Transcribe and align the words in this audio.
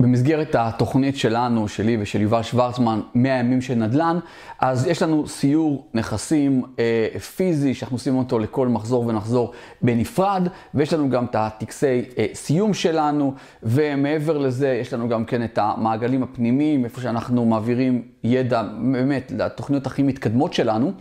במסגרת 0.00 0.56
התוכנית 0.58 1.16
שלנו, 1.16 1.68
שלי 1.68 1.96
ושל 2.00 2.20
יובל 2.20 2.42
שוורצמן, 2.42 3.00
100 3.14 3.32
ימים 3.32 3.60
של 3.60 3.74
נדל"ן, 3.74 4.18
אז 4.58 4.86
יש 4.86 5.02
לנו 5.02 5.28
סיור 5.28 5.86
נכסים 5.94 6.62
אה, 6.78 7.20
פיזי, 7.36 7.74
שאנחנו 7.74 7.96
עושים 7.96 8.18
אותו 8.18 8.38
לכל 8.38 8.68
מחזור 8.68 9.06
ונחזור 9.06 9.52
בנפרד, 9.82 10.48
ויש 10.74 10.92
לנו 10.92 11.10
גם 11.10 11.24
את 11.24 11.34
הטקסי 11.34 12.04
אה, 12.18 12.26
סיום 12.34 12.74
שלנו, 12.74 13.34
ומעבר 13.62 14.38
לזה 14.38 14.78
יש 14.80 14.92
לנו 14.92 15.08
גם 15.08 15.24
כן 15.24 15.44
את 15.44 15.58
המעגלים 15.62 16.22
הפנימיים, 16.22 16.84
איפה 16.84 17.00
שאנחנו 17.00 17.46
מעבירים 17.46 18.02
ידע 18.24 18.62
באמת 18.92 19.32
לתוכניות 19.38 19.86
הכי 19.86 20.02
מתקדמות 20.02 20.52
שלנו, 20.52 20.92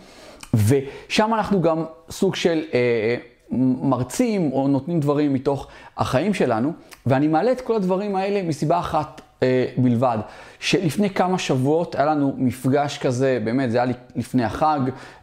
ושם 0.54 1.34
אנחנו 1.34 1.62
גם 1.62 1.84
סוג 2.10 2.36
של... 2.36 2.62
אה, 2.74 3.16
מרצים 3.52 4.52
או 4.52 4.68
נותנים 4.68 5.00
דברים 5.00 5.34
מתוך 5.34 5.68
החיים 5.98 6.34
שלנו, 6.34 6.72
ואני 7.06 7.28
מעלה 7.28 7.52
את 7.52 7.62
כל 7.62 7.76
הדברים 7.76 8.16
האלה 8.16 8.44
מסיבה 8.44 8.80
אחת 8.80 9.22
אה, 9.44 9.66
בלבד, 9.78 10.18
שלפני 10.60 11.10
כמה 11.10 11.38
שבועות 11.38 11.96
היה 11.96 12.06
לנו 12.06 12.34
מפגש 12.38 12.98
כזה, 12.98 13.40
באמת, 13.44 13.72
זה 13.72 13.82
היה 13.82 13.94
לפני 14.16 14.44
החג, 14.44 14.80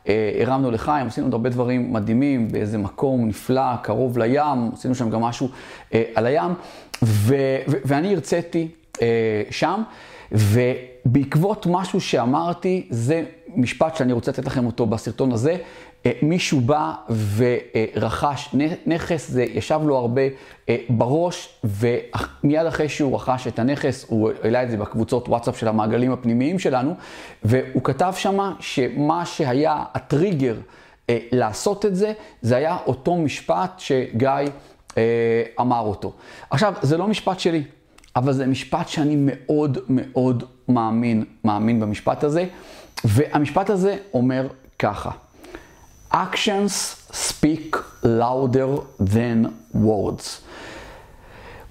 אה, 0.08 0.32
הרמנו 0.40 0.70
לחיים, 0.70 1.06
עשינו 1.06 1.26
עוד 1.26 1.32
הרבה 1.32 1.50
דברים 1.50 1.92
מדהימים 1.92 2.48
באיזה 2.48 2.78
מקום 2.78 3.28
נפלא, 3.28 3.76
קרוב 3.82 4.18
לים, 4.18 4.70
עשינו 4.72 4.94
שם 4.94 5.10
גם 5.10 5.20
משהו 5.20 5.48
אה, 5.94 6.02
על 6.14 6.26
הים, 6.26 6.54
ו- 7.02 7.34
ו- 7.68 7.76
ואני 7.84 8.14
הרציתי 8.14 8.68
אה, 9.02 9.42
שם, 9.50 9.82
ובעקבות 10.32 11.66
משהו 11.70 12.00
שאמרתי, 12.00 12.86
זה 12.90 13.24
משפט 13.56 13.96
שאני 13.96 14.12
רוצה 14.12 14.30
לתת 14.30 14.46
לכם 14.46 14.66
אותו 14.66 14.86
בסרטון 14.86 15.32
הזה, 15.32 15.56
אה, 16.06 16.12
מישהו 16.22 16.60
בא 16.60 16.92
ורכש 17.36 18.54
נכס, 18.86 19.30
זה 19.30 19.42
ישב 19.42 19.80
לו 19.84 19.96
הרבה 19.96 20.22
אה, 20.68 20.76
בראש, 20.88 21.60
ומיד 21.64 22.66
אחרי 22.66 22.88
שהוא 22.88 23.16
רכש 23.16 23.46
את 23.46 23.58
הנכס, 23.58 24.06
הוא 24.08 24.30
העלה 24.42 24.62
את 24.62 24.70
זה 24.70 24.76
בקבוצות 24.76 25.28
וואטסאפ 25.28 25.58
של 25.58 25.68
המעגלים 25.68 26.12
הפנימיים 26.12 26.58
שלנו, 26.58 26.94
והוא 27.42 27.82
כתב 27.84 28.12
שמה 28.16 28.52
שמה 28.60 29.26
שהיה 29.26 29.84
הטריגר 29.94 30.56
אה, 31.10 31.18
לעשות 31.32 31.86
את 31.86 31.96
זה, 31.96 32.12
זה 32.42 32.56
היה 32.56 32.76
אותו 32.86 33.16
משפט 33.16 33.70
שגיא 33.78 34.30
אמר 35.60 35.80
אותו. 35.80 36.12
עכשיו, 36.50 36.74
זה 36.82 36.96
לא 36.96 37.08
משפט 37.08 37.40
שלי, 37.40 37.64
אבל 38.16 38.32
זה 38.32 38.46
משפט 38.46 38.88
שאני 38.88 39.14
מאוד 39.18 39.78
מאוד 39.88 40.44
מאמין, 40.68 41.24
מאמין 41.44 41.80
במשפט 41.80 42.24
הזה, 42.24 42.46
והמשפט 43.04 43.70
הזה 43.70 43.96
אומר 44.14 44.48
ככה. 44.78 45.10
actions 46.12 46.96
speak 47.12 47.76
louder 48.04 48.80
than 49.00 49.48
words. 49.74 50.40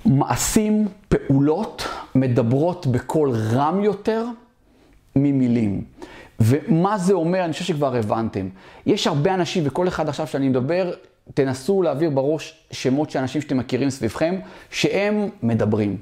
מעשים, 0.06 0.88
פעולות, 1.10 1.88
מדברות 2.16 2.88
בקול 2.88 3.32
רם 3.32 3.84
יותר 3.84 4.26
ממילים. 5.16 5.84
ומה 6.40 6.98
זה 6.98 7.14
אומר, 7.14 7.46
אני 7.46 7.54
חושב 7.54 7.66
שכבר 7.66 7.96
הבנתם. 7.96 8.50
יש 8.86 9.08
הרבה 9.08 9.34
אנשים, 9.34 9.64
וכל 9.68 9.88
אחד 9.88 10.10
עכשיו 10.10 10.28
שאני 10.28 10.50
מדבר, 10.50 10.94
תנסו 11.34 11.82
להעביר 11.82 12.10
בראש 12.10 12.66
שמות 12.72 13.10
של 13.10 13.20
אנשים 13.20 13.42
שאתם 13.42 13.58
מכירים 13.58 13.90
סביבכם, 13.90 14.36
שהם 14.70 15.30
מדברים. 15.44 15.98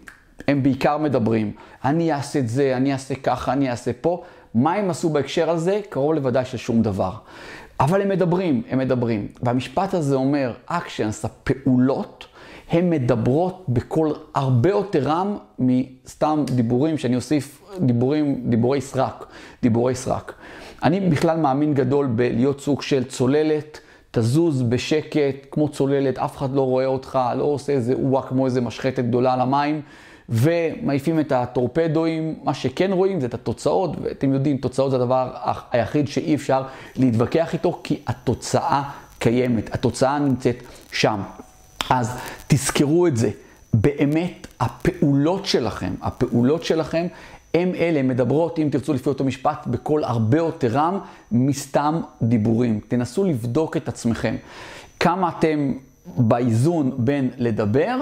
הם 0.47 0.63
בעיקר 0.63 0.97
מדברים. 0.97 1.51
אני 1.85 2.13
אעשה 2.13 2.39
את 2.39 2.49
זה, 2.49 2.77
אני 2.77 2.93
אעשה 2.93 3.15
ככה, 3.15 3.53
אני 3.53 3.69
אעשה 3.69 3.91
פה. 4.01 4.23
מה 4.55 4.73
הם 4.73 4.89
עשו 4.89 5.09
בהקשר 5.09 5.49
הזה? 5.49 5.81
קרוב 5.89 6.13
לוודאי 6.13 6.45
של 6.45 6.57
שום 6.57 6.81
דבר. 6.81 7.11
אבל 7.79 8.01
הם 8.01 8.09
מדברים, 8.09 8.61
הם 8.69 8.79
מדברים. 8.79 9.27
והמשפט 9.43 9.93
הזה 9.93 10.15
אומר, 10.15 10.53
אקשנס, 10.65 11.25
הפעולות, 11.25 12.25
הן 12.69 12.89
מדברות 12.89 13.65
בקול 13.69 14.13
הרבה 14.35 14.69
יותר 14.69 15.03
רם 15.03 15.37
מסתם 15.59 16.43
דיבורים, 16.47 16.97
שאני 16.97 17.15
אוסיף 17.15 17.61
דיבורים, 17.79 18.41
דיבורי 18.45 18.81
סרק, 18.81 19.25
דיבורי 19.61 19.95
סרק. 19.95 20.33
אני 20.83 20.99
בכלל 20.99 21.37
מאמין 21.37 21.73
גדול 21.73 22.07
בלהיות 22.07 22.61
סוג 22.61 22.81
של 22.81 23.03
צוללת, 23.03 23.79
תזוז 24.11 24.61
בשקט, 24.61 25.45
כמו 25.51 25.69
צוללת, 25.69 26.17
אף 26.17 26.37
אחד 26.37 26.53
לא 26.53 26.61
רואה 26.61 26.85
אותך, 26.85 27.19
לא 27.37 27.43
עושה 27.43 27.73
איזה 27.73 27.93
אועה 27.93 28.23
כמו 28.23 28.45
איזה 28.45 28.61
משחטת 28.61 29.03
גדולה 29.03 29.33
על 29.33 29.41
המים. 29.41 29.81
ומעיפים 30.29 31.19
את 31.19 31.31
הטורפדואים, 31.31 32.35
מה 32.43 32.53
שכן 32.53 32.91
רואים 32.91 33.19
זה 33.19 33.25
את 33.25 33.33
התוצאות, 33.33 33.91
ואתם 34.01 34.33
יודעים, 34.33 34.57
תוצאות 34.57 34.91
זה 34.91 34.97
הדבר 34.97 35.31
היחיד 35.71 36.07
שאי 36.07 36.35
אפשר 36.35 36.63
להתווכח 36.95 37.53
איתו, 37.53 37.79
כי 37.83 37.99
התוצאה 38.07 38.83
קיימת, 39.19 39.73
התוצאה 39.73 40.19
נמצאת 40.19 40.55
שם. 40.91 41.21
אז 41.89 42.17
תזכרו 42.47 43.07
את 43.07 43.17
זה, 43.17 43.29
באמת 43.73 44.47
הפעולות 44.59 45.45
שלכם, 45.45 45.93
הפעולות 46.01 46.63
שלכם 46.63 47.07
הם 47.53 47.75
אלה 47.75 48.03
מדברות, 48.03 48.59
אם 48.59 48.67
תרצו 48.71 48.93
לפי 48.93 49.09
אותו 49.09 49.23
משפט, 49.23 49.67
בקול 49.67 50.03
הרבה 50.03 50.37
יותר 50.37 50.67
רם 50.67 50.99
מסתם 51.31 52.01
דיבורים. 52.21 52.79
תנסו 52.87 53.23
לבדוק 53.23 53.77
את 53.77 53.87
עצמכם. 53.87 54.35
כמה 54.99 55.29
אתם 55.37 55.73
באיזון 56.17 56.91
בין 56.97 57.29
לדבר 57.37 58.01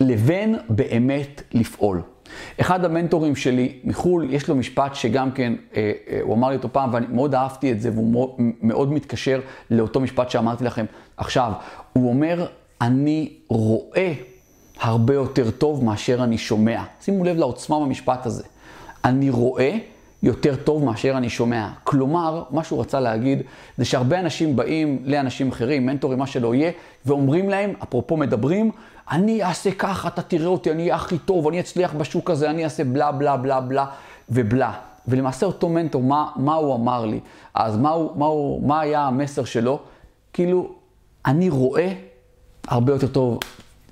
לבין 0.00 0.56
באמת 0.68 1.42
לפעול. 1.52 2.02
אחד 2.60 2.84
המנטורים 2.84 3.36
שלי 3.36 3.78
מחו"ל, 3.84 4.28
יש 4.30 4.48
לו 4.48 4.54
משפט 4.54 4.94
שגם 4.94 5.30
כן, 5.30 5.52
אה, 5.76 5.92
אה, 6.10 6.18
הוא 6.22 6.34
אמר 6.34 6.48
לי 6.48 6.56
אותו 6.56 6.68
פעם, 6.72 6.94
ואני 6.94 7.06
מאוד 7.10 7.34
אהבתי 7.34 7.72
את 7.72 7.80
זה, 7.80 7.90
והוא 7.90 8.12
מאוד, 8.12 8.30
מאוד 8.62 8.92
מתקשר 8.92 9.40
לאותו 9.70 10.00
משפט 10.00 10.30
שאמרתי 10.30 10.64
לכם 10.64 10.84
עכשיו. 11.16 11.52
הוא 11.92 12.08
אומר, 12.08 12.46
אני 12.80 13.32
רואה 13.48 14.12
הרבה 14.80 15.14
יותר 15.14 15.50
טוב 15.50 15.84
מאשר 15.84 16.24
אני 16.24 16.38
שומע. 16.38 16.82
שימו 17.00 17.24
לב 17.24 17.36
לעוצמה 17.36 17.80
במשפט 17.80 18.26
הזה. 18.26 18.42
אני 19.04 19.30
רואה 19.30 19.76
יותר 20.22 20.56
טוב 20.56 20.84
מאשר 20.84 21.16
אני 21.16 21.30
שומע. 21.30 21.68
כלומר, 21.84 22.42
מה 22.50 22.64
שהוא 22.64 22.80
רצה 22.80 23.00
להגיד, 23.00 23.42
זה 23.78 23.84
שהרבה 23.84 24.20
אנשים 24.20 24.56
באים 24.56 24.98
לאנשים 25.04 25.48
אחרים, 25.48 25.86
מנטורים, 25.86 26.18
מה 26.18 26.26
שלא 26.26 26.54
יהיה, 26.54 26.70
ואומרים 27.06 27.50
להם, 27.50 27.72
אפרופו 27.82 28.16
מדברים, 28.16 28.70
אני 29.10 29.42
אעשה 29.42 29.70
ככה, 29.70 30.08
אתה 30.08 30.22
תראה 30.22 30.46
אותי, 30.46 30.70
אני 30.70 30.82
אהיה 30.82 30.94
הכי 30.94 31.18
טוב, 31.18 31.48
אני 31.48 31.60
אצליח 31.60 31.92
בשוק 31.92 32.30
הזה, 32.30 32.50
אני 32.50 32.64
אעשה 32.64 32.84
בלה 32.84 33.12
בלה 33.12 33.36
בלה 33.36 33.60
בלה 33.60 33.86
ובלה. 34.28 34.72
ולמעשה 35.08 35.46
אותו 35.46 35.68
מנטור, 35.68 36.02
מה, 36.02 36.30
מה 36.36 36.54
הוא 36.54 36.74
אמר 36.74 37.06
לי? 37.06 37.20
אז 37.54 37.76
מה, 37.76 37.90
הוא, 37.90 38.16
מה, 38.16 38.26
הוא, 38.26 38.68
מה 38.68 38.80
היה 38.80 39.00
המסר 39.00 39.44
שלו? 39.44 39.78
כאילו, 40.32 40.72
אני 41.26 41.48
רואה 41.48 41.92
הרבה 42.68 42.92
יותר 42.92 43.06
טוב, 43.06 43.38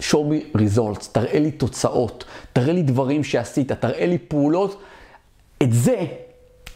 show 0.01 0.13
me 0.13 0.57
results, 0.57 1.09
תראה 1.13 1.39
לי 1.39 1.51
תוצאות, 1.51 2.25
תראה 2.53 2.73
לי 2.73 2.83
דברים 2.83 3.25
שעשית, 3.25 3.73
תראה 3.73 4.07
לי 4.07 4.19
פעולות. 4.19 4.83
את 5.63 5.73
זה 5.73 6.05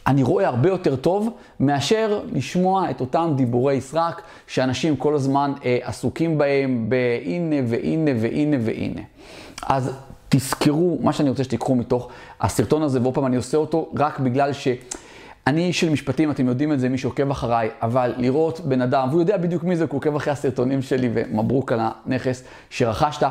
אני 0.07 0.23
רואה 0.23 0.47
הרבה 0.47 0.69
יותר 0.69 0.97
טוב 0.97 1.37
מאשר 1.61 2.21
לשמוע 2.33 2.91
את 2.91 3.01
אותם 3.01 3.33
דיבורי 3.37 3.81
סרק 3.81 4.23
שאנשים 4.47 4.97
כל 4.97 5.15
הזמן 5.15 5.53
אה, 5.65 5.79
עסוקים 5.83 6.39
בהם 6.39 6.87
בהנה 6.89 7.57
והנה 7.67 8.11
והנה 8.21 8.57
והנה. 8.61 9.01
אז 9.67 9.93
תזכרו, 10.29 10.99
מה 11.03 11.13
שאני 11.13 11.29
רוצה 11.29 11.45
שתיקחו 11.45 11.75
מתוך 11.75 12.09
הסרטון 12.41 12.83
הזה, 12.83 13.01
ועוד 13.03 13.15
פעם 13.15 13.27
אני 13.27 13.37
עושה 13.37 13.57
אותו 13.57 13.93
רק 13.97 14.21
בגלל 14.21 14.53
ש... 14.53 14.69
אני 15.47 15.67
איש 15.67 15.81
של 15.81 15.91
משפטים, 15.91 16.31
אתם 16.31 16.49
יודעים 16.49 16.73
את 16.73 16.81
זה, 16.81 16.89
מי 16.89 16.99
שעוקב 16.99 17.31
אחריי, 17.31 17.71
אבל 17.83 18.15
לראות 18.17 18.61
בן 18.61 18.83
אדם, 18.83 19.09
והוא 19.11 19.21
יודע 19.21 19.37
בדיוק 19.37 19.65
מי 19.65 19.77
זה, 19.77 19.87
כי 19.87 19.93
הוא 19.93 19.99
עוקב 19.99 20.17
אחרי 20.17 20.33
הסרטונים 20.33 20.83
שלי, 20.83 21.11
ומברוק 21.15 21.73
על 21.73 21.81
הנכס 21.83 22.45
שרכשת. 22.71 23.27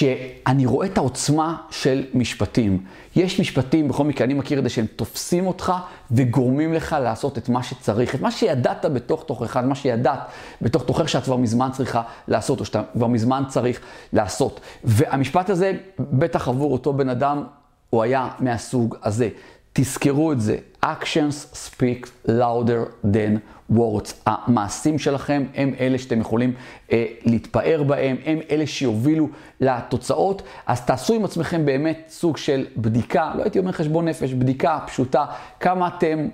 שאני 0.00 0.66
רואה 0.66 0.86
את 0.86 0.98
העוצמה 0.98 1.56
של 1.70 2.06
משפטים. 2.14 2.84
יש 3.16 3.40
משפטים, 3.40 3.88
בכל 3.88 4.04
מקרה, 4.04 4.24
אני 4.24 4.34
מכיר 4.34 4.58
את 4.58 4.64
זה, 4.64 4.70
שהם 4.70 4.86
תופסים 4.86 5.46
אותך 5.46 5.72
וגורמים 6.10 6.74
לך 6.74 6.96
לעשות 7.02 7.38
את 7.38 7.48
מה 7.48 7.62
שצריך, 7.62 8.14
את 8.14 8.20
מה 8.20 8.30
שידעת 8.30 8.84
בתוך 8.84 9.24
תוכך, 9.26 9.56
מה 9.56 9.74
שידעת 9.74 10.18
בתוך 10.62 10.84
תוכך 10.84 11.08
שאת 11.08 11.24
כבר 11.24 11.36
מזמן 11.36 11.68
צריכה 11.72 12.02
לעשות, 12.28 12.60
או 12.60 12.64
שאתה 12.64 12.82
כבר 12.92 13.06
מזמן 13.06 13.42
צריך 13.48 13.80
לעשות. 14.12 14.60
והמשפט 14.84 15.50
הזה, 15.50 15.72
בטח 15.98 16.48
עבור 16.48 16.72
אותו 16.72 16.92
בן 16.92 17.08
אדם, 17.08 17.44
הוא 17.90 18.02
היה 18.02 18.28
מהסוג 18.38 18.96
הזה. 19.02 19.28
תזכרו 19.72 20.32
את 20.32 20.40
זה, 20.40 20.56
actions 20.84 21.54
speak 21.54 22.06
louder 22.28 23.04
than 23.04 23.38
words. 23.76 24.12
המעשים 24.26 24.98
שלכם 24.98 25.44
הם 25.54 25.74
אלה 25.80 25.98
שאתם 25.98 26.20
יכולים 26.20 26.54
אה, 26.92 27.06
להתפאר 27.24 27.82
בהם, 27.82 28.16
הם 28.24 28.38
אלה 28.50 28.66
שיובילו 28.66 29.28
לתוצאות. 29.60 30.42
אז 30.66 30.80
תעשו 30.80 31.14
עם 31.14 31.24
עצמכם 31.24 31.64
באמת 31.64 32.04
סוג 32.08 32.36
של 32.36 32.66
בדיקה, 32.76 33.32
לא 33.36 33.42
הייתי 33.42 33.58
אומר 33.58 33.72
חשבון 33.72 34.08
נפש, 34.08 34.32
בדיקה 34.32 34.78
פשוטה, 34.86 35.24
כמה 35.60 35.88
אתם 35.88 36.28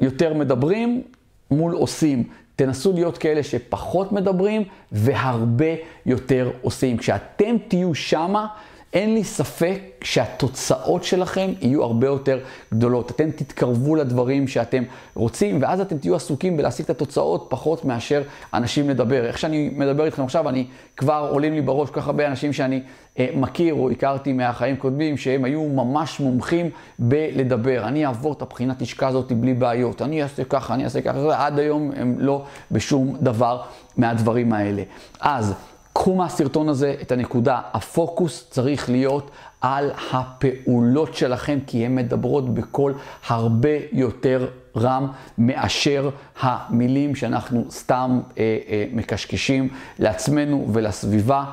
יותר 0.00 0.34
מדברים 0.34 1.02
מול 1.50 1.72
עושים. 1.72 2.24
תנסו 2.56 2.92
להיות 2.92 3.18
כאלה 3.18 3.42
שפחות 3.42 4.12
מדברים 4.12 4.64
והרבה 4.92 5.74
יותר 6.06 6.50
עושים. 6.62 6.96
כשאתם 6.96 7.56
תהיו 7.68 7.94
שמה, 7.94 8.46
אין 8.92 9.14
לי 9.14 9.24
ספק 9.24 9.80
שהתוצאות 10.02 11.04
שלכם 11.04 11.50
יהיו 11.60 11.82
הרבה 11.82 12.06
יותר 12.06 12.38
גדולות. 12.72 13.10
אתם 13.10 13.30
תתקרבו 13.30 13.96
לדברים 13.96 14.48
שאתם 14.48 14.82
רוצים, 15.14 15.62
ואז 15.62 15.80
אתם 15.80 15.98
תהיו 15.98 16.16
עסוקים 16.16 16.56
בלהשיג 16.56 16.84
את 16.84 16.90
התוצאות 16.90 17.46
פחות 17.50 17.84
מאשר 17.84 18.22
אנשים 18.54 18.90
לדבר. 18.90 19.26
איך 19.26 19.38
שאני 19.38 19.70
מדבר 19.76 20.04
איתכם 20.04 20.22
עכשיו, 20.22 20.48
אני 20.48 20.66
כבר 20.96 21.28
עולים 21.30 21.52
לי 21.52 21.60
בראש 21.60 21.90
כל 21.90 22.00
כך 22.00 22.06
הרבה 22.06 22.26
אנשים 22.26 22.52
שאני 22.52 22.82
אה, 23.18 23.28
מכיר 23.34 23.74
או 23.74 23.90
הכרתי 23.90 24.32
מהחיים 24.32 24.76
קודמים, 24.76 25.16
שהם 25.16 25.44
היו 25.44 25.64
ממש 25.64 26.20
מומחים 26.20 26.70
בלדבר. 26.98 27.82
אני 27.84 28.06
אעבור 28.06 28.32
את 28.32 28.42
הבחינת 28.42 28.82
לשכה 28.82 29.08
הזאת 29.08 29.32
בלי 29.32 29.54
בעיות, 29.54 30.02
אני 30.02 30.22
אעשה 30.22 30.44
ככה, 30.44 30.74
אני 30.74 30.84
אעשה 30.84 31.02
ככה, 31.02 31.46
עד 31.46 31.58
היום 31.58 31.90
הם 31.96 32.16
לא 32.18 32.44
בשום 32.70 33.16
דבר 33.20 33.62
מהדברים 33.96 34.52
האלה. 34.52 34.82
אז 35.20 35.54
קחו 36.02 36.14
מהסרטון 36.14 36.68
הזה 36.68 36.94
את 37.02 37.12
הנקודה, 37.12 37.60
הפוקוס 37.72 38.46
צריך 38.50 38.90
להיות 38.90 39.30
על 39.60 39.90
הפעולות 40.12 41.14
שלכם, 41.14 41.58
כי 41.66 41.86
הן 41.86 41.94
מדברות 41.94 42.54
בקול 42.54 42.94
הרבה 43.26 43.68
יותר 43.92 44.48
רם 44.76 45.06
מאשר 45.38 46.10
המילים 46.40 47.14
שאנחנו 47.14 47.64
סתם 47.70 48.20
אה, 48.38 48.58
אה, 48.68 48.84
מקשקשים 48.92 49.68
לעצמנו 49.98 50.68
ולסביבה. 50.72 51.44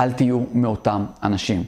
אל 0.00 0.12
תהיו 0.12 0.40
מאותם 0.52 1.04
אנשים. 1.22 1.64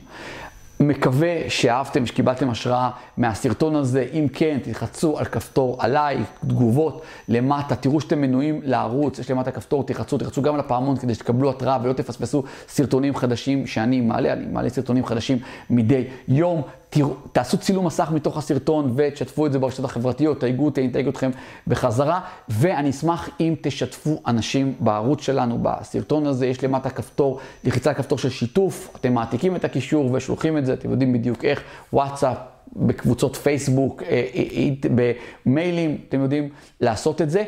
מקווה 0.80 1.36
שאהבתם, 1.48 2.06
שקיבלתם 2.06 2.50
השראה 2.50 2.90
מהסרטון 3.16 3.76
הזה. 3.76 4.06
אם 4.12 4.26
כן, 4.32 4.58
תלחצו 4.62 5.18
על 5.18 5.24
כפתור 5.24 5.76
עליי, 5.78 6.18
תגובות 6.46 7.02
למטה, 7.28 7.76
תראו 7.76 8.00
שאתם 8.00 8.20
מנויים 8.20 8.60
לערוץ, 8.64 9.18
יש 9.18 9.30
למטה 9.30 9.50
כפתור, 9.50 9.84
תלחצו, 9.84 10.18
תלחצו 10.18 10.42
גם 10.42 10.54
על 10.54 10.60
הפעמון 10.60 10.96
כדי 10.96 11.14
שתקבלו 11.14 11.50
התראה 11.50 11.78
ולא 11.82 11.92
תפספסו 11.92 12.42
סרטונים 12.68 13.16
חדשים 13.16 13.66
שאני 13.66 14.00
מעלה, 14.00 14.32
אני 14.32 14.46
מעלה 14.46 14.68
סרטונים 14.68 15.06
חדשים 15.06 15.38
מדי 15.70 16.04
יום. 16.28 16.62
תראו, 16.90 17.14
תעשו 17.32 17.58
צילום 17.58 17.86
מסך 17.86 18.10
מתוך 18.14 18.38
הסרטון 18.38 18.92
ותשתפו 18.96 19.46
את 19.46 19.52
זה 19.52 19.58
ברשתות 19.58 19.84
החברתיות, 19.84 20.40
תייגו 20.40 20.64
אותי, 20.64 20.80
אני 20.80 20.90
אתייג 20.90 21.08
אתכם 21.08 21.30
בחזרה, 21.66 22.20
ואני 22.48 22.90
אשמח 22.90 23.28
אם 23.40 23.54
תשתפו 23.60 24.20
אנשים 24.26 24.74
בערוץ 24.80 25.20
שלנו, 25.20 25.58
בסרטון 25.62 26.26
הזה, 26.26 26.46
יש 26.46 26.64
למטה 26.64 26.90
כפתור, 26.90 27.40
לחיצה 27.64 27.94
כפתור 27.94 28.18
של 28.18 28.30
שיתוף, 28.30 28.96
אתם 29.00 29.14
מעתיקים 29.14 29.56
את 29.56 29.64
הקישור 29.64 30.12
ושולחים 30.12 30.58
את 30.58 30.66
זה, 30.66 30.72
אתם 30.72 30.90
יודעים 30.90 31.12
בדיוק 31.12 31.44
איך, 31.44 31.62
וואטסאפ, 31.92 32.36
בקבוצות 32.76 33.36
פייסבוק, 33.36 34.02
אה, 34.02 34.08
אה, 34.08 34.42
אה, 34.52 34.70
במיילים, 35.46 35.98
אתם 36.08 36.20
יודעים 36.20 36.48
לעשות 36.80 37.22
את 37.22 37.30
זה. 37.30 37.44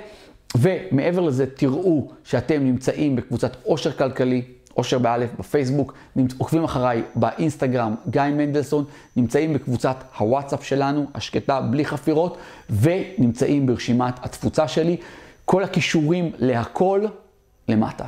ומעבר 0.59 1.21
לזה, 1.21 1.47
תראו 1.47 2.09
שאתם 2.25 2.65
נמצאים 2.65 3.17
בקבוצת 3.17 3.57
עושר 3.63 3.93
כלכלי, 3.93 4.43
אושר 4.77 4.99
באלף 4.99 5.31
בפייסבוק, 5.39 5.95
עוקבים 6.39 6.65
אחריי 6.65 7.03
באינסטגרם, 7.15 7.95
גיא 8.11 8.23
מנדלסון, 8.23 8.85
נמצאים 9.17 9.55
בקבוצת 9.55 9.97
הוואטסאפ 10.19 10.65
שלנו, 10.65 11.07
השקטה 11.15 11.61
בלי 11.61 11.85
חפירות, 11.85 12.37
ונמצאים 12.71 13.67
ברשימת 13.67 14.15
התפוצה 14.23 14.69
שלי. 14.69 14.97
כל 15.45 15.65
הכישורים 15.65 16.33
להכל 16.39 17.07
למטה. 17.69 18.05